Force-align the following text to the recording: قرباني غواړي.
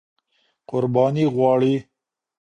قرباني 0.69 1.25
غواړي. 1.35 1.75